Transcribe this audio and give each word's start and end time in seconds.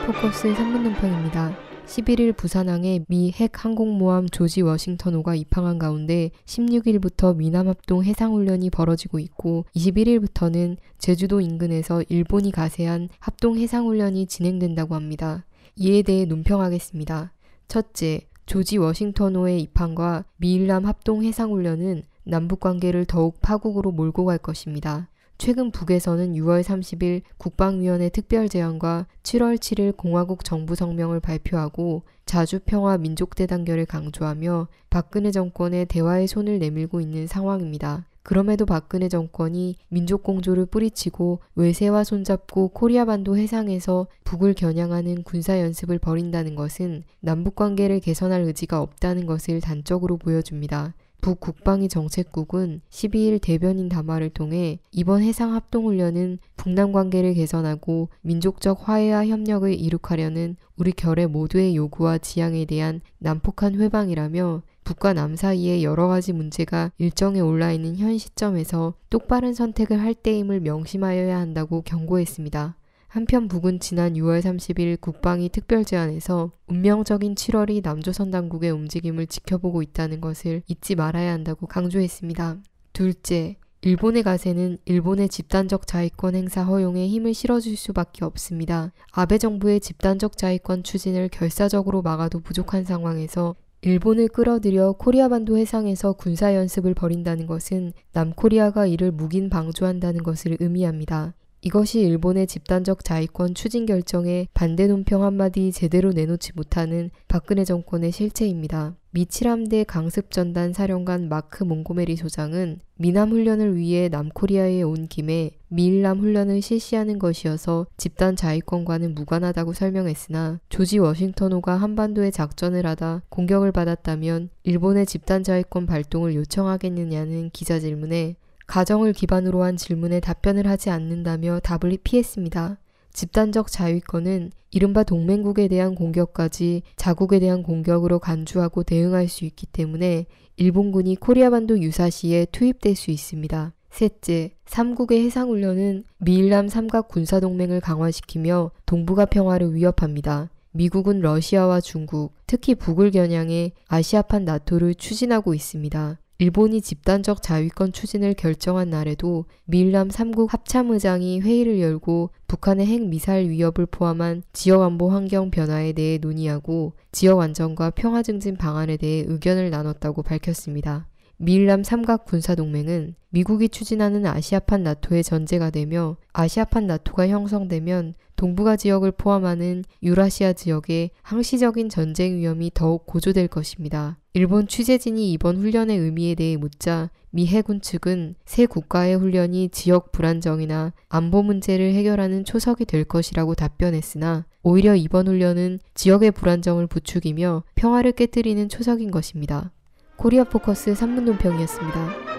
포커스 0.00 0.54
3분 0.54 0.82
논평입니다. 0.82 1.56
11일 1.86 2.36
부산항에 2.36 3.04
미 3.08 3.32
핵 3.38 3.64
항공모함 3.64 4.28
조지 4.28 4.62
워싱턴호가 4.62 5.34
입항한 5.34 5.78
가운데 5.78 6.30
16일부터 6.46 7.36
미남합동 7.36 8.04
해상훈련이 8.04 8.70
벌어지고 8.70 9.18
있고 9.18 9.66
21일부터는 9.76 10.78
제주도 10.98 11.40
인근에서 11.40 12.02
일본이 12.08 12.50
가세한 12.50 13.10
합동 13.18 13.58
해상훈련이 13.58 14.26
진행된다고 14.26 14.94
합니다. 14.94 15.44
이에 15.76 16.02
대해 16.02 16.24
논평하겠습니다. 16.24 17.32
첫째, 17.68 18.20
조지 18.46 18.78
워싱턴호의 18.78 19.60
입항과 19.60 20.24
미일남 20.38 20.86
합동 20.86 21.22
해상훈련은 21.24 22.02
남북 22.24 22.60
관계를 22.60 23.04
더욱 23.04 23.40
파국으로 23.40 23.90
몰고 23.90 24.24
갈 24.24 24.38
것입니다. 24.38 25.08
최근 25.38 25.70
북에서는 25.70 26.34
6월 26.34 26.62
30일 26.62 27.22
국방위원회 27.36 28.08
특별제안과 28.10 29.06
7월 29.22 29.56
7일 29.56 29.96
공화국 29.96 30.44
정부 30.44 30.74
성명을 30.74 31.20
발표하고 31.20 32.02
자주평화 32.26 32.98
민족대 32.98 33.46
단결을 33.46 33.86
강조하며 33.86 34.68
박근혜 34.88 35.30
정권의 35.30 35.86
대화의 35.86 36.28
손을 36.28 36.58
내밀고 36.58 37.00
있는 37.00 37.26
상황입니다. 37.26 38.06
그럼에도 38.22 38.66
박근혜 38.66 39.08
정권이 39.08 39.76
민족 39.88 40.22
공조를 40.22 40.66
뿌리치고 40.66 41.40
외세와 41.56 42.04
손잡고 42.04 42.68
코리아 42.68 43.04
반도 43.04 43.36
해상에서 43.36 44.06
북을 44.22 44.54
겨냥하는 44.54 45.24
군사 45.24 45.58
연습을 45.58 45.98
벌인다는 45.98 46.54
것은 46.54 47.02
남북 47.20 47.56
관계를 47.56 47.98
개선할 47.98 48.42
의지가 48.42 48.80
없다는 48.80 49.26
것을 49.26 49.60
단적으로 49.60 50.18
보여줍니다. 50.18 50.94
북국방위 51.22 51.88
정책국은 51.88 52.80
12일 52.90 53.40
대변인 53.40 53.88
담화를 53.88 54.28
통해 54.28 54.80
이번 54.90 55.22
해상 55.22 55.54
합동훈련은 55.54 56.38
북남 56.56 56.90
관계를 56.90 57.34
개선하고 57.34 58.08
민족적 58.22 58.88
화해와 58.88 59.28
협력을 59.28 59.72
이룩하려는 59.72 60.56
우리 60.76 60.90
결의 60.90 61.28
모두의 61.28 61.76
요구와 61.76 62.18
지향에 62.18 62.64
대한 62.64 63.00
난폭한 63.18 63.80
회방이라며 63.80 64.62
북과 64.82 65.12
남 65.12 65.36
사이에 65.36 65.84
여러 65.84 66.08
가지 66.08 66.32
문제가 66.32 66.90
일정에 66.98 67.38
올라 67.38 67.70
있는 67.70 67.96
현 67.96 68.18
시점에서 68.18 68.94
똑바른 69.08 69.54
선택을 69.54 70.00
할 70.00 70.14
때임을 70.14 70.58
명심하여야 70.58 71.38
한다고 71.38 71.82
경고했습니다. 71.82 72.74
한편 73.12 73.46
북은 73.46 73.78
지난 73.78 74.14
6월 74.14 74.40
30일 74.40 74.98
국방위 74.98 75.50
특별제안에서 75.50 76.50
운명적인 76.66 77.34
7월이 77.34 77.82
남조선 77.82 78.30
당국의 78.30 78.70
움직임을 78.70 79.26
지켜보고 79.26 79.82
있다는 79.82 80.22
것을 80.22 80.62
잊지 80.66 80.94
말아야 80.94 81.30
한다고 81.30 81.66
강조했습니다. 81.66 82.62
둘째, 82.94 83.56
일본의 83.82 84.22
가세는 84.22 84.78
일본의 84.86 85.28
집단적 85.28 85.86
자위권 85.86 86.36
행사 86.36 86.62
허용에 86.62 87.06
힘을 87.06 87.34
실어줄 87.34 87.76
수밖에 87.76 88.24
없습니다. 88.24 88.92
아베 89.12 89.36
정부의 89.36 89.80
집단적 89.80 90.38
자위권 90.38 90.82
추진을 90.82 91.28
결사적으로 91.28 92.00
막아도 92.00 92.40
부족한 92.40 92.84
상황에서 92.84 93.54
일본을 93.82 94.28
끌어들여 94.28 94.92
코리아 94.92 95.28
반도 95.28 95.58
해상에서 95.58 96.14
군사 96.14 96.54
연습을 96.54 96.94
벌인다는 96.94 97.46
것은 97.46 97.92
남코리아가 98.14 98.86
이를 98.86 99.12
묵인 99.12 99.50
방조한다는 99.50 100.22
것을 100.22 100.56
의미합니다. 100.60 101.34
이것이 101.64 102.00
일본의 102.00 102.48
집단적 102.48 103.04
자위권 103.04 103.54
추진 103.54 103.86
결정에 103.86 104.48
반대 104.52 104.88
논평 104.88 105.22
한마디 105.22 105.70
제대로 105.70 106.10
내놓지 106.10 106.50
못하는 106.56 107.10
박근혜 107.28 107.64
정권의 107.64 108.10
실체입니다. 108.10 108.96
미 109.12 109.28
7함대 109.28 109.84
강습전단 109.84 110.72
사령관 110.72 111.28
마크 111.28 111.62
몽고메리 111.62 112.16
소장은 112.16 112.80
미남 112.96 113.30
훈련을 113.30 113.76
위해 113.76 114.08
남코리아에 114.08 114.82
온 114.82 115.06
김에 115.06 115.52
미일남 115.68 116.18
훈련을 116.18 116.62
실시하는 116.62 117.20
것이어서 117.20 117.86
집단 117.96 118.34
자위권과는 118.34 119.14
무관하다고 119.14 119.72
설명했으나 119.72 120.58
조지 120.68 120.98
워싱턴호가 120.98 121.76
한반도에 121.76 122.32
작전을 122.32 122.86
하다 122.86 123.22
공격을 123.28 123.70
받았다면 123.70 124.50
일본의 124.64 125.06
집단 125.06 125.44
자위권 125.44 125.86
발동을 125.86 126.34
요청하겠느냐는 126.34 127.50
기자 127.52 127.78
질문에 127.78 128.34
가정을 128.66 129.12
기반으로 129.12 129.62
한 129.62 129.76
질문에 129.76 130.20
답변을 130.20 130.66
하지 130.66 130.90
않는다며 130.90 131.60
답을 131.60 131.98
피했습니다. 132.02 132.78
집단적 133.12 133.70
자위권은 133.70 134.52
이른바 134.70 135.02
동맹국에 135.02 135.68
대한 135.68 135.94
공격까지 135.94 136.82
자국에 136.96 137.38
대한 137.40 137.62
공격으로 137.62 138.18
간주하고 138.18 138.82
대응할 138.82 139.28
수 139.28 139.44
있기 139.44 139.66
때문에 139.66 140.26
일본군이 140.56 141.16
코리아반도 141.16 141.80
유사시에 141.80 142.46
투입될 142.52 142.96
수 142.96 143.10
있습니다. 143.10 143.72
셋째, 143.90 144.54
삼국의 144.64 145.22
해상훈련은 145.26 146.04
미일남 146.18 146.68
삼각 146.68 147.08
군사동맹을 147.08 147.80
강화시키며 147.80 148.70
동북아 148.86 149.26
평화를 149.26 149.74
위협합니다. 149.74 150.48
미국은 150.70 151.20
러시아와 151.20 151.82
중국, 151.82 152.32
특히 152.46 152.74
북을 152.74 153.10
겨냥해 153.10 153.72
아시아판 153.88 154.46
나토를 154.46 154.94
추진하고 154.94 155.52
있습니다. 155.52 156.18
일본이 156.42 156.80
집단적 156.80 157.40
자위권 157.40 157.92
추진을 157.92 158.34
결정한 158.34 158.90
날에도 158.90 159.44
밀남 159.64 160.08
3국 160.08 160.50
합참의장이 160.50 161.38
회의를 161.38 161.78
열고 161.80 162.30
북한의 162.48 162.84
핵미사일 162.84 163.48
위협을 163.48 163.86
포함한 163.86 164.42
지역 164.52 164.82
안보 164.82 165.08
환경 165.08 165.52
변화에 165.52 165.92
대해 165.92 166.18
논의하고 166.18 166.94
지역 167.12 167.38
안정과 167.38 167.90
평화 167.90 168.24
증진 168.24 168.56
방안에 168.56 168.96
대해 168.96 169.24
의견을 169.24 169.70
나눴다고 169.70 170.24
밝혔습니다. 170.24 171.06
미일남 171.36 171.84
삼각 171.84 172.24
군사동맹은 172.24 173.14
미국이 173.28 173.68
추진하는 173.68 174.26
아시아판 174.26 174.82
나토의 174.82 175.22
전제가 175.22 175.70
되며 175.70 176.16
아시아판 176.32 176.88
나토가 176.88 177.28
형성되면 177.28 178.14
동북아 178.34 178.74
지역을 178.74 179.12
포함하는 179.12 179.84
유라시아 180.02 180.54
지역에 180.54 181.10
항시적인 181.22 181.88
전쟁 181.88 182.36
위험이 182.38 182.72
더욱 182.74 183.06
고조될 183.06 183.46
것입니다. 183.46 184.18
일본 184.34 184.66
취재진이 184.66 185.30
이번 185.32 185.58
훈련의 185.58 185.98
의미에 185.98 186.34
대해 186.34 186.56
묻자 186.56 187.10
미 187.30 187.46
해군 187.46 187.82
측은 187.82 188.34
새 188.46 188.64
국가의 188.64 189.16
훈련이 189.16 189.68
지역 189.68 190.10
불안정이나 190.10 190.94
안보 191.10 191.42
문제를 191.42 191.92
해결하는 191.92 192.46
초석이 192.46 192.86
될 192.86 193.04
것이라고 193.04 193.54
답변했으나 193.54 194.46
오히려 194.62 194.96
이번 194.96 195.28
훈련은 195.28 195.80
지역의 195.94 196.30
불안정을 196.30 196.86
부추기며 196.86 197.64
평화를 197.74 198.12
깨뜨리는 198.12 198.70
초석인 198.70 199.10
것입니다. 199.10 199.70
코리아 200.16 200.44
포커스 200.44 200.94
3분 200.94 201.24
논평이었습니다. 201.24 202.31